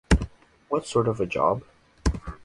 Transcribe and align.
What 0.69 0.87
sort 0.87 1.07
of 1.07 1.19
a 1.21 1.27
job? 1.27 1.61